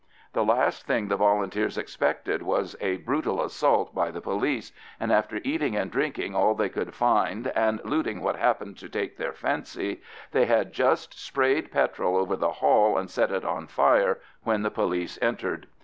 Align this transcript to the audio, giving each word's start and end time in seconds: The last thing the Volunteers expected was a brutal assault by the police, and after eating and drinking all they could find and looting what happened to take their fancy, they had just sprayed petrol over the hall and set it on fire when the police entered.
The 0.33 0.43
last 0.43 0.87
thing 0.87 1.09
the 1.09 1.15
Volunteers 1.15 1.77
expected 1.77 2.41
was 2.41 2.75
a 2.81 2.97
brutal 2.97 3.39
assault 3.43 3.93
by 3.93 4.09
the 4.09 4.19
police, 4.19 4.71
and 4.99 5.11
after 5.11 5.39
eating 5.43 5.75
and 5.75 5.91
drinking 5.91 6.33
all 6.35 6.55
they 6.55 6.69
could 6.69 6.95
find 6.95 7.49
and 7.55 7.79
looting 7.85 8.23
what 8.23 8.35
happened 8.35 8.79
to 8.79 8.89
take 8.89 9.17
their 9.17 9.31
fancy, 9.33 10.01
they 10.31 10.47
had 10.47 10.73
just 10.73 11.23
sprayed 11.23 11.69
petrol 11.71 12.17
over 12.17 12.35
the 12.35 12.49
hall 12.53 12.97
and 12.97 13.11
set 13.11 13.29
it 13.31 13.45
on 13.45 13.67
fire 13.67 14.19
when 14.41 14.63
the 14.63 14.71
police 14.71 15.19
entered. 15.21 15.67